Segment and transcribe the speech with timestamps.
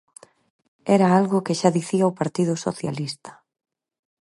[0.95, 3.31] Era algo que xa dicía o Partido Socialista.